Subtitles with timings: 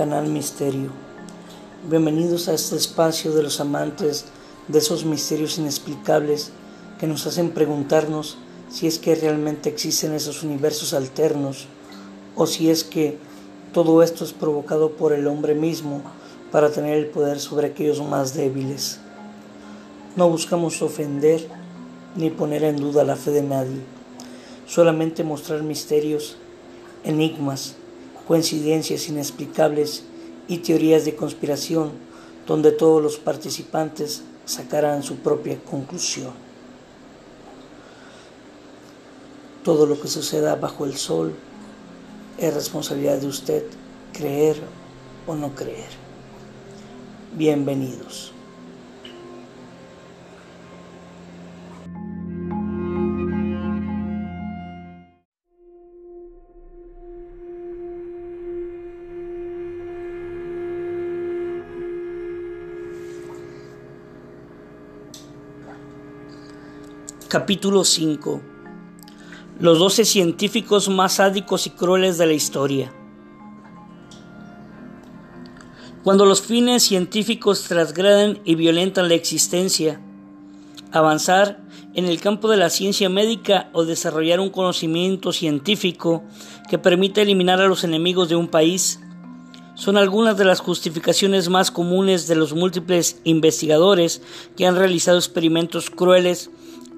[0.00, 0.88] Canal Misterio.
[1.90, 4.24] Bienvenidos a este espacio de los amantes
[4.66, 6.52] de esos misterios inexplicables
[6.98, 8.38] que nos hacen preguntarnos
[8.70, 11.66] si es que realmente existen esos universos alternos
[12.34, 13.18] o si es que
[13.74, 16.00] todo esto es provocado por el hombre mismo
[16.50, 19.00] para tener el poder sobre aquellos más débiles.
[20.16, 21.46] No buscamos ofender
[22.16, 23.82] ni poner en duda la fe de nadie,
[24.66, 26.38] solamente mostrar misterios,
[27.04, 27.76] enigmas,
[28.30, 30.04] coincidencias inexplicables
[30.46, 31.90] y teorías de conspiración
[32.46, 36.30] donde todos los participantes sacarán su propia conclusión.
[39.64, 41.34] Todo lo que suceda bajo el sol
[42.38, 43.64] es responsabilidad de usted
[44.12, 44.62] creer
[45.26, 45.90] o no creer.
[47.36, 48.32] Bienvenidos.
[67.30, 68.42] Capítulo 5
[69.60, 72.92] Los doce científicos más sádicos y crueles de la historia.
[76.02, 80.00] Cuando los fines científicos transgreden y violentan la existencia,
[80.90, 81.60] avanzar
[81.94, 86.24] en el campo de la ciencia médica o desarrollar un conocimiento científico
[86.68, 88.98] que permita eliminar a los enemigos de un país,
[89.76, 94.20] son algunas de las justificaciones más comunes de los múltiples investigadores
[94.56, 96.50] que han realizado experimentos crueles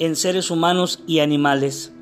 [0.05, 1.92] en seres humanos y animales.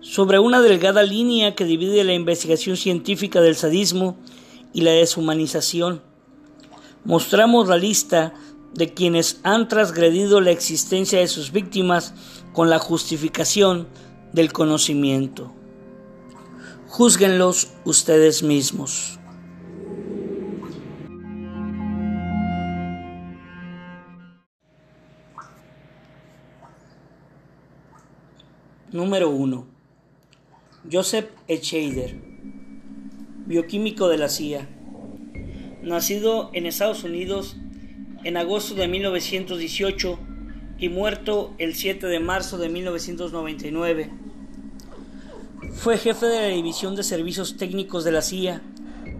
[0.00, 4.16] Sobre una delgada línea que divide la investigación científica del sadismo
[4.72, 6.00] y la deshumanización,
[7.04, 8.32] mostramos la lista
[8.72, 12.14] de quienes han transgredido la existencia de sus víctimas
[12.52, 13.88] con la justificación
[14.32, 15.52] del conocimiento.
[16.88, 19.18] Júzguenlos ustedes mismos.
[28.94, 29.66] Número 1.
[30.88, 32.14] Joseph Echeider,
[33.44, 34.68] bioquímico de la CIA.
[35.82, 37.56] Nacido en Estados Unidos
[38.22, 40.16] en agosto de 1918
[40.78, 44.12] y muerto el 7 de marzo de 1999.
[45.72, 48.62] Fue jefe de la División de Servicios Técnicos de la CIA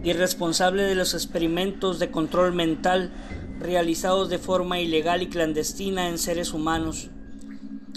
[0.05, 3.11] y responsable de los experimentos de control mental
[3.59, 7.09] realizados de forma ilegal y clandestina en seres humanos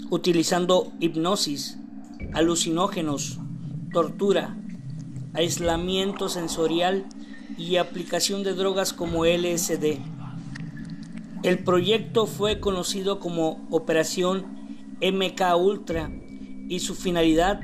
[0.09, 1.77] utilizando hipnosis,
[2.33, 3.39] alucinógenos,
[3.93, 4.57] tortura,
[5.33, 7.05] aislamiento sensorial
[7.57, 9.99] y aplicación de drogas como LSD.
[11.43, 14.45] El proyecto fue conocido como Operación
[15.01, 16.11] MK Ultra
[16.67, 17.61] y su finalidad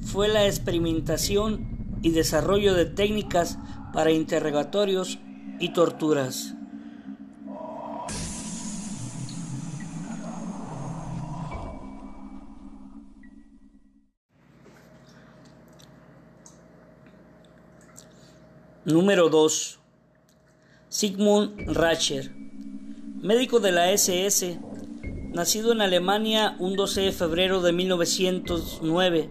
[0.00, 3.58] fue la experimentación y desarrollo de técnicas
[3.92, 5.18] para interrogatorios
[5.60, 6.57] y torturas.
[18.88, 19.78] Número 2.
[20.88, 22.32] Sigmund Racher,
[23.20, 24.58] médico de la SS,
[25.30, 29.28] nacido en Alemania un 12 de febrero de 1909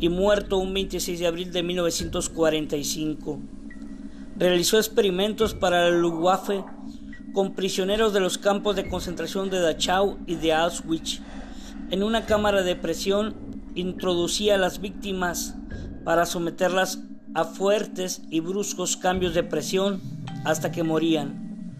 [0.00, 3.38] y muerto un 26 de abril de 1945.
[4.36, 6.64] Realizó experimentos para la Luftwaffe
[7.32, 11.20] con prisioneros de los campos de concentración de Dachau y de Auschwitz.
[11.92, 13.36] En una cámara de presión
[13.76, 15.54] introducía a las víctimas
[16.02, 16.98] para someterlas
[17.34, 20.00] a fuertes y bruscos cambios de presión
[20.44, 21.72] hasta que morían,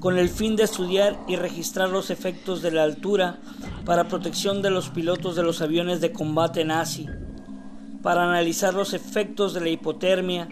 [0.00, 3.38] con el fin de estudiar y registrar los efectos de la altura
[3.84, 7.06] para protección de los pilotos de los aviones de combate nazi,
[8.02, 10.48] para analizar los efectos de la hipotermia,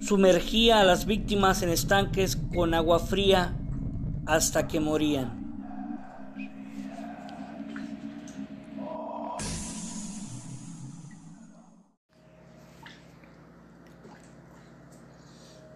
[0.00, 3.54] sumergía a las víctimas en estanques con agua fría
[4.26, 5.43] hasta que morían.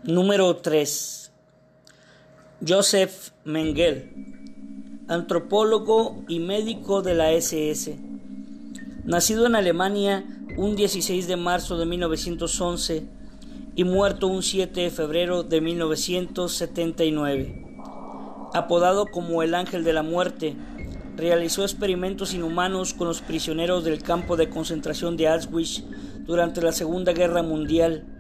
[0.09, 1.31] Número 3.
[2.67, 4.11] Joseph Mengele,
[5.07, 7.99] antropólogo y médico de la SS.
[9.05, 10.25] Nacido en Alemania
[10.57, 13.07] un 16 de marzo de 1911
[13.77, 17.67] y muerto un 7 de febrero de 1979.
[18.55, 20.57] Apodado como el Ángel de la Muerte,
[21.17, 25.85] realizó experimentos inhumanos con los prisioneros del campo de concentración de Auschwitz
[26.25, 28.15] durante la Segunda Guerra Mundial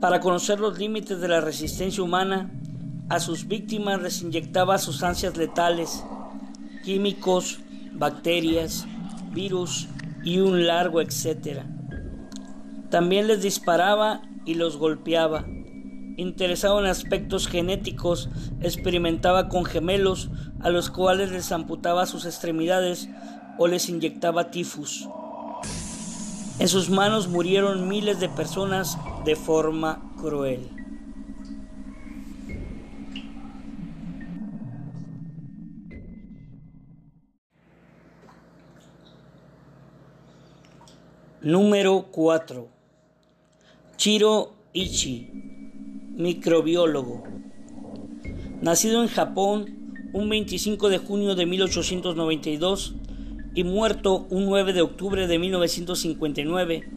[0.00, 2.50] para conocer los límites de la resistencia humana,
[3.08, 6.04] a sus víctimas les inyectaba sustancias letales,
[6.84, 7.60] químicos,
[7.92, 8.86] bacterias,
[9.32, 9.88] virus
[10.22, 11.66] y un largo etcétera.
[12.90, 15.44] También les disparaba y los golpeaba,
[16.16, 18.28] interesado en aspectos genéticos,
[18.60, 20.30] experimentaba con gemelos
[20.60, 23.08] a los cuales les amputaba sus extremidades
[23.58, 25.08] o les inyectaba tifus.
[26.58, 30.70] En sus manos murieron miles de personas de forma cruel.
[41.42, 42.68] Número 4.
[43.96, 45.28] Chiro Ichi,
[46.16, 47.24] microbiólogo.
[48.62, 52.94] Nacido en Japón un 25 de junio de 1892
[53.54, 56.88] y muerto un 9 de octubre de 1959,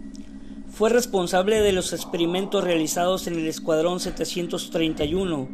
[0.69, 5.50] fue responsable de los experimentos realizados en el Escuadrón 731,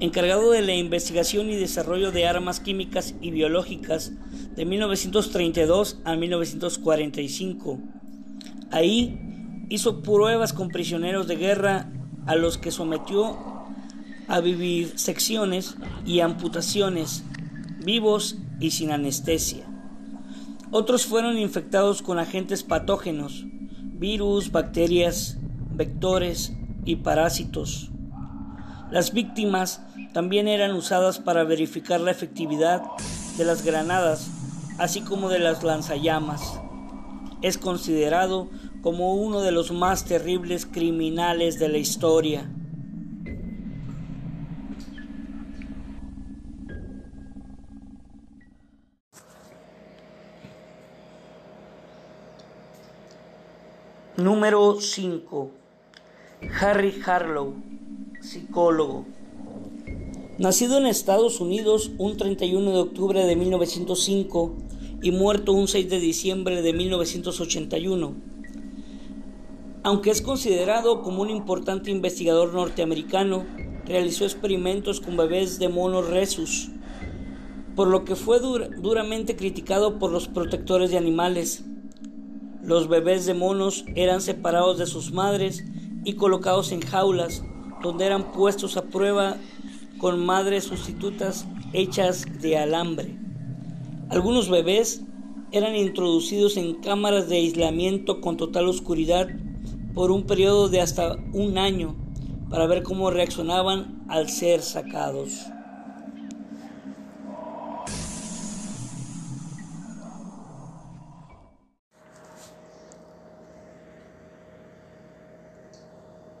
[0.00, 4.12] encargado de la investigación y desarrollo de armas químicas y biológicas
[4.54, 7.78] de 1932 a 1945
[8.70, 9.18] Ahí
[9.70, 11.90] hizo pruebas con prisioneros de guerra
[12.26, 13.38] a los que sometió
[14.26, 17.24] a vivir secciones y amputaciones,
[17.82, 19.67] vivos y sin anestesia.
[20.70, 25.38] Otros fueron infectados con agentes patógenos, virus, bacterias,
[25.72, 26.52] vectores
[26.84, 27.90] y parásitos.
[28.90, 29.82] Las víctimas
[30.12, 32.82] también eran usadas para verificar la efectividad
[33.36, 34.30] de las granadas,
[34.78, 36.60] así como de las lanzallamas
[37.42, 38.48] es considerado
[38.82, 42.50] como uno de los más terribles criminales de la historia.
[54.18, 55.50] Número 5.
[56.60, 57.54] Harry Harlow,
[58.20, 59.06] psicólogo.
[60.38, 64.56] Nacido en Estados Unidos un 31 de octubre de 1905,
[65.02, 68.14] y muerto un 6 de diciembre de 1981.
[69.84, 73.46] Aunque es considerado como un importante investigador norteamericano,
[73.84, 76.70] realizó experimentos con bebés de monos resus,
[77.76, 81.62] por lo que fue duramente criticado por los protectores de animales.
[82.68, 85.64] Los bebés de monos eran separados de sus madres
[86.04, 87.42] y colocados en jaulas,
[87.82, 89.38] donde eran puestos a prueba
[89.96, 93.16] con madres sustitutas hechas de alambre.
[94.10, 95.00] Algunos bebés
[95.50, 99.28] eran introducidos en cámaras de aislamiento con total oscuridad
[99.94, 101.96] por un periodo de hasta un año
[102.50, 105.46] para ver cómo reaccionaban al ser sacados.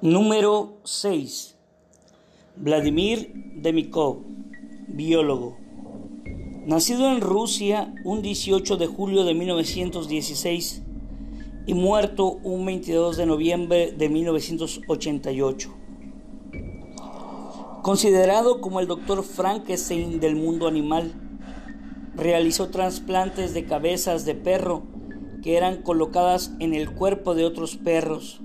[0.00, 1.56] Número 6.
[2.54, 4.18] Vladimir Demikov,
[4.86, 5.56] biólogo.
[6.66, 10.82] Nacido en Rusia un 18 de julio de 1916
[11.66, 15.74] y muerto un 22 de noviembre de 1988.
[17.82, 21.12] Considerado como el doctor Frankenstein del mundo animal,
[22.14, 24.84] realizó trasplantes de cabezas de perro
[25.42, 28.40] que eran colocadas en el cuerpo de otros perros.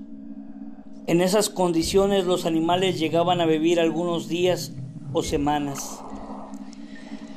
[1.06, 4.72] En esas condiciones los animales llegaban a vivir algunos días
[5.12, 6.02] o semanas.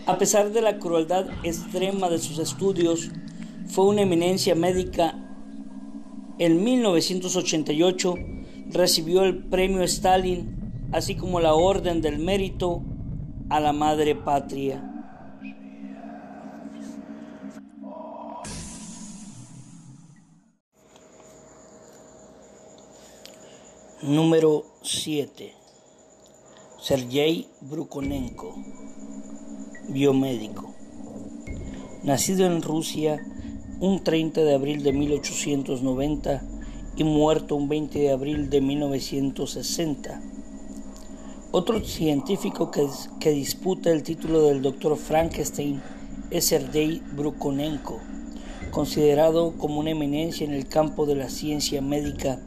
[0.06, 3.12] A pesar de la crueldad extrema de sus estudios,
[3.68, 5.16] fue una eminencia médica.
[6.40, 8.16] En 1988
[8.70, 12.84] recibió el premio Stalin, así como la Orden del Mérito
[13.50, 14.97] a la Madre Patria.
[24.04, 25.56] Número 7.
[26.80, 28.54] Sergei Brukonenko
[29.90, 30.72] biomédico.
[32.04, 33.20] Nacido en Rusia
[33.80, 36.44] un 30 de abril de 1890
[36.96, 40.22] y muerto un 20 de abril de 1960.
[41.50, 42.88] Otro científico que,
[43.20, 45.82] que disputa el título del doctor Frankenstein
[46.30, 48.00] es Sergei Brukonenko,
[48.70, 52.40] considerado como una eminencia en el campo de la ciencia médica,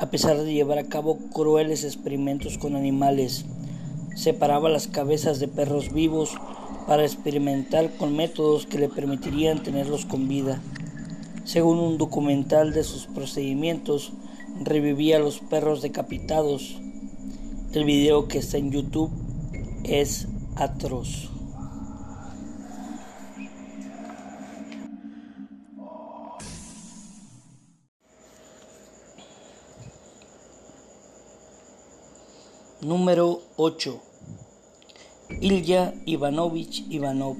[0.00, 3.44] a pesar de llevar a cabo crueles experimentos con animales.
[4.16, 6.32] Separaba las cabezas de perros vivos
[6.86, 10.62] para experimentar con métodos que le permitirían tenerlos con vida.
[11.44, 14.12] Según un documental de sus procedimientos,
[14.62, 16.78] revivía los perros decapitados.
[17.74, 19.10] El video que está en YouTube
[19.84, 21.30] es atroz.
[32.82, 34.00] Número 8.
[35.42, 37.36] Ilya Ivanovich Ivanov,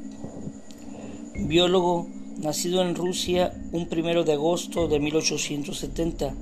[1.35, 6.35] biólogo nacido en Rusia un primero de agosto de 1870.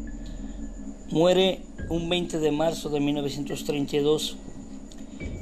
[1.12, 4.37] Muere un 20 de marzo de 1932,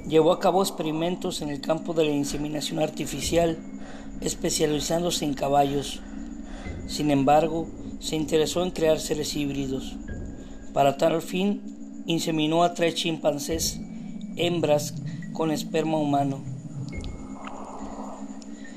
[0.06, 3.56] llevó a cabo experimentos en el campo de la inseminación artificial,
[4.20, 6.02] especializándose en caballos.
[6.88, 7.68] Sin embargo,
[8.00, 9.96] se interesó en crear seres híbridos.
[10.74, 11.75] Para tal fin,
[12.06, 13.80] inseminó a tres chimpancés,
[14.36, 14.94] hembras
[15.32, 16.42] con esperma humano.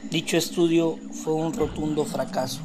[0.10, 2.62] Dicho estudio fue un rotundo fracaso.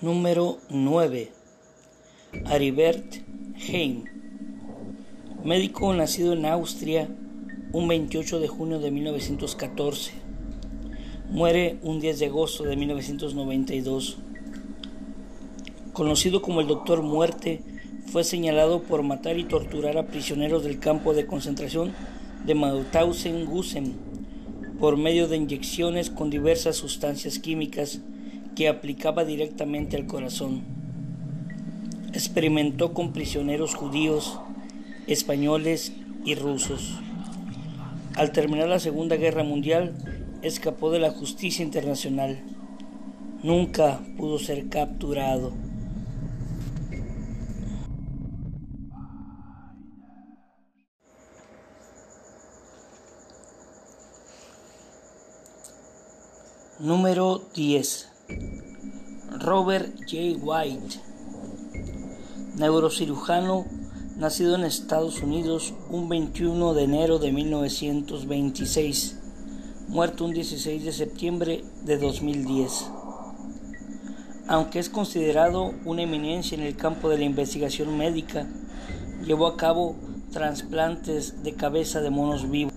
[0.00, 1.32] Número 9.
[2.46, 3.16] Aribert
[3.68, 4.04] Heim.
[5.44, 7.08] Médico nacido en Austria
[7.72, 10.12] un 28 de junio de 1914.
[11.30, 14.18] Muere un 10 de agosto de 1992.
[15.92, 17.60] Conocido como el Doctor Muerte,
[18.06, 21.92] fue señalado por matar y torturar a prisioneros del campo de concentración
[22.46, 23.92] de Mauthausen-Gusen
[24.80, 28.00] por medio de inyecciones con diversas sustancias químicas
[28.56, 30.62] que aplicaba directamente al corazón.
[32.14, 34.38] Experimentó con prisioneros judíos,
[35.06, 35.92] españoles
[36.24, 36.98] y rusos.
[38.18, 39.94] Al terminar la Segunda Guerra Mundial,
[40.42, 42.42] escapó de la justicia internacional.
[43.44, 45.52] Nunca pudo ser capturado.
[56.80, 58.10] Número 10.
[59.38, 60.38] Robert J.
[60.42, 60.96] White,
[62.56, 63.64] neurocirujano
[64.18, 69.16] nacido en Estados Unidos un 21 de enero de 1926,
[69.86, 72.90] muerto un 16 de septiembre de 2010.
[74.48, 78.48] Aunque es considerado una eminencia en el campo de la investigación médica,
[79.24, 79.94] llevó a cabo
[80.32, 82.74] trasplantes de cabeza de monos vivos.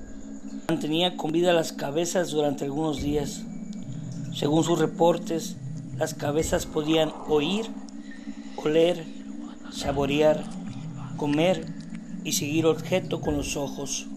[0.69, 3.41] Mantenía con vida las cabezas durante algunos días.
[4.35, 5.57] Según sus reportes,
[5.97, 7.65] las cabezas podían oír,
[8.63, 9.03] oler,
[9.71, 10.60] saborear,
[11.21, 11.67] comer
[12.23, 14.07] y seguir objeto con los ojos.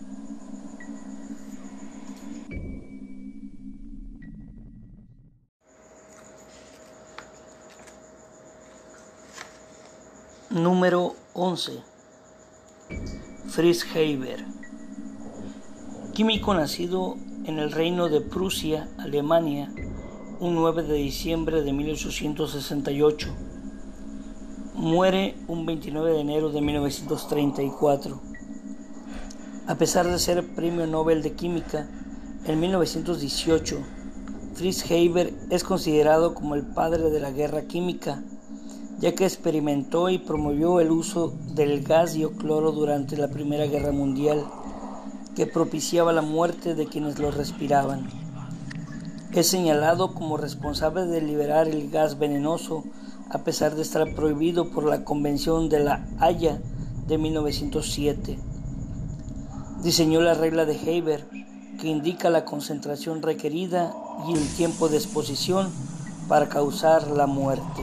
[10.48, 11.72] Número 11.
[13.48, 14.42] Fritz Heiber.
[16.14, 19.70] Químico nacido en el reino de Prusia, Alemania,
[20.40, 23.43] un 9 de diciembre de 1868.
[24.76, 28.20] Muere un 29 de enero de 1934.
[29.68, 31.86] A pesar de ser Premio Nobel de Química,
[32.44, 33.78] en 1918,
[34.54, 38.24] Fritz Haber es considerado como el padre de la guerra química,
[38.98, 44.44] ya que experimentó y promovió el uso del gas diocloro durante la Primera Guerra Mundial,
[45.36, 48.08] que propiciaba la muerte de quienes lo respiraban.
[49.32, 52.82] Es señalado como responsable de liberar el gas venenoso
[53.30, 56.60] a pesar de estar prohibido por la Convención de la Haya
[57.06, 58.38] de 1907.
[59.82, 61.26] Diseñó la regla de Haber
[61.80, 63.94] que indica la concentración requerida
[64.28, 65.70] y el tiempo de exposición
[66.28, 67.82] para causar la muerte.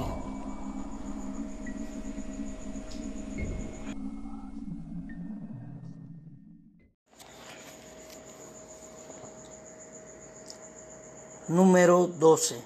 [11.47, 12.63] Número 12.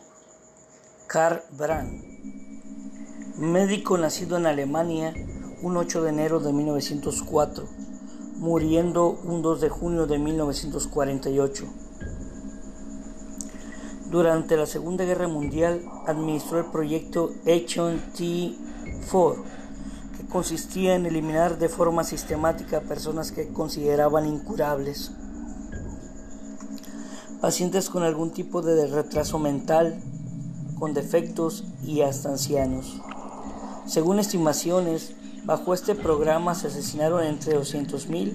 [1.07, 2.14] Karl Brandt.
[3.37, 5.13] Médico nacido en Alemania
[5.61, 7.67] un 8 de enero de 1904,
[8.37, 11.65] muriendo un 2 de junio de 1948.
[14.09, 19.43] Durante la Segunda Guerra Mundial administró el proyecto Action T4,
[20.17, 25.11] que consistía en eliminar de forma sistemática a personas que consideraban incurables
[27.41, 30.01] pacientes con algún tipo de retraso mental,
[30.79, 33.01] con defectos y hasta ancianos.
[33.85, 35.13] Según estimaciones,
[35.45, 38.33] bajo este programa se asesinaron entre 200.000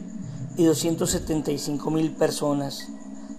[0.57, 2.88] y 275.000 personas.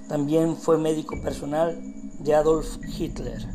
[0.09, 1.81] También fue médico personal
[2.19, 3.47] de Adolf Hitler.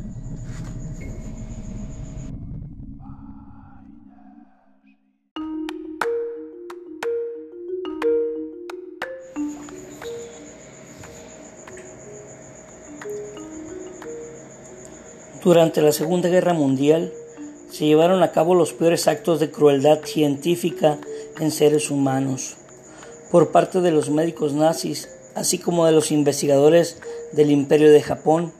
[15.43, 17.13] Durante la Segunda Guerra Mundial
[17.69, 20.97] se llevaron a cabo los peores actos de crueldad científica
[21.39, 22.57] en seres humanos
[23.31, 26.97] por parte de los médicos nazis, así como de los investigadores
[27.33, 28.53] del Imperio de Japón,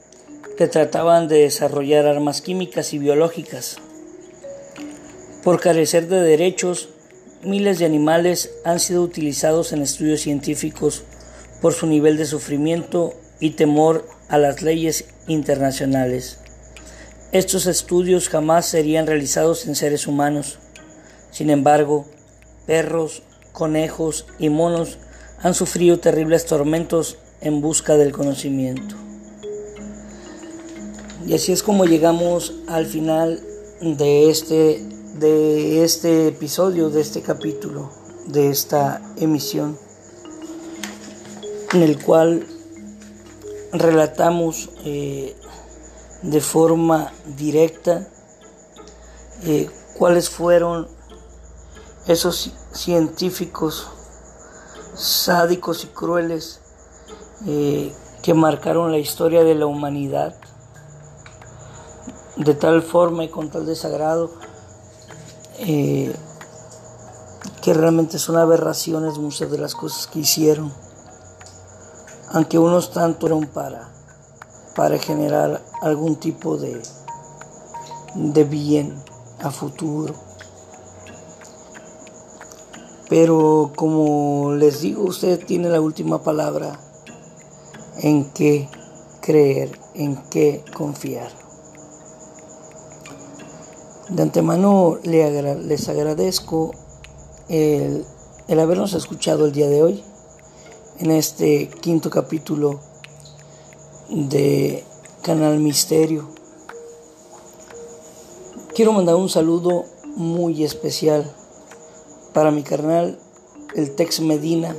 [0.56, 3.76] que trataban de desarrollar armas químicas y biológicas.
[5.42, 6.90] Por carecer de derechos,
[7.42, 11.04] miles de animales han sido utilizados en estudios científicos
[11.62, 16.38] por su nivel de sufrimiento y temor a las leyes internacionales.
[17.30, 20.58] Estos estudios jamás serían realizados en seres humanos.
[21.30, 22.06] Sin embargo,
[22.66, 24.96] perros, conejos y monos
[25.42, 28.96] han sufrido terribles tormentos en busca del conocimiento.
[31.26, 33.42] Y así es como llegamos al final
[33.82, 34.82] de este,
[35.18, 37.92] de este episodio, de este capítulo,
[38.26, 39.78] de esta emisión,
[41.74, 42.46] en el cual
[43.70, 45.36] relatamos eh,
[46.22, 48.08] de forma directa
[49.44, 50.88] eh, cuáles fueron
[52.06, 53.88] esos científicos
[54.94, 56.60] sádicos y crueles
[57.46, 60.34] eh, que marcaron la historia de la humanidad
[62.36, 64.30] de tal forma y con tal desagrado
[65.60, 66.14] eh,
[67.62, 70.72] que realmente son aberraciones muchas de las cosas que hicieron,
[72.32, 73.88] aunque unos tanto eran para,
[74.78, 76.80] para generar algún tipo de,
[78.14, 78.94] de bien
[79.40, 80.14] a futuro.
[83.08, 86.78] Pero como les digo, usted tiene la última palabra
[88.02, 88.68] en qué
[89.20, 91.32] creer, en qué confiar.
[94.10, 96.70] De antemano les agradezco
[97.48, 98.06] el,
[98.46, 100.04] el habernos escuchado el día de hoy
[101.00, 102.78] en este quinto capítulo
[104.08, 104.84] de
[105.22, 106.28] Canal Misterio.
[108.74, 109.84] Quiero mandar un saludo
[110.16, 111.30] muy especial
[112.32, 113.18] para mi carnal,
[113.74, 114.74] el Tex Medina,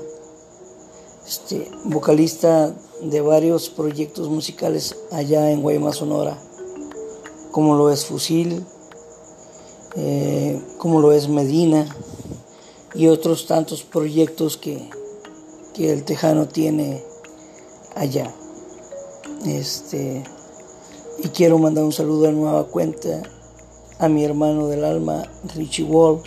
[1.28, 6.38] este, vocalista de varios proyectos musicales allá en Guaymas, Sonora,
[7.52, 8.66] como lo es Fusil,
[9.96, 11.88] eh, como lo es Medina
[12.94, 14.90] y otros tantos proyectos que,
[15.74, 17.04] que el Tejano tiene
[17.96, 18.34] allá.
[19.46, 20.24] Este,
[21.24, 23.22] y quiero mandar un saludo de nueva cuenta
[24.00, 25.24] a mi hermano del alma,
[25.56, 26.22] Richie Wall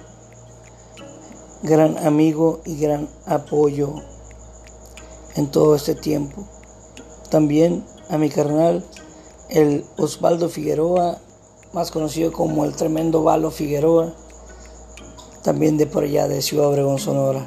[1.62, 3.94] gran amigo y gran apoyo
[5.36, 6.44] en todo este tiempo.
[7.30, 8.84] También a mi carnal,
[9.48, 11.18] el Osvaldo Figueroa,
[11.72, 14.12] más conocido como el tremendo Valo Figueroa,
[15.44, 17.46] también de por allá de Ciudad Obregón, Sonora.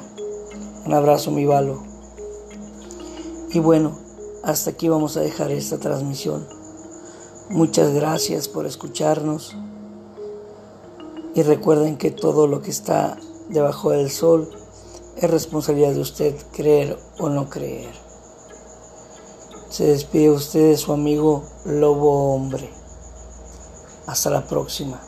[0.86, 1.82] Un abrazo, mi Valo.
[3.50, 3.98] Y bueno,
[4.46, 6.46] hasta aquí vamos a dejar esta transmisión.
[7.50, 9.56] Muchas gracias por escucharnos.
[11.34, 14.48] Y recuerden que todo lo que está debajo del sol,
[15.16, 17.92] es responsabilidad de usted creer o no creer.
[19.68, 22.70] Se despide usted de su amigo Lobo Hombre.
[24.06, 25.00] Hasta la próxima.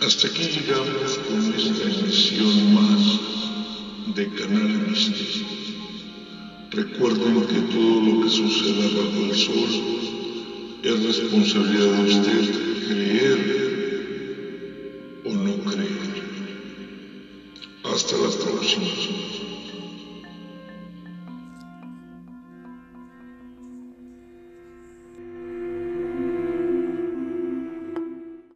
[0.00, 3.18] Hasta aquí llegamos con esta emisión más
[4.14, 5.46] de Canal Misterio.
[6.70, 9.70] Recuerden que todo lo que suceda bajo el sol
[10.82, 12.42] es responsabilidad de usted
[12.86, 13.40] creer
[15.24, 16.22] o no creer.
[17.84, 19.45] Hasta la próxima.